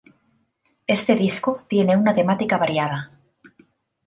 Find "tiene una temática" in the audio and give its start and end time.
1.67-2.57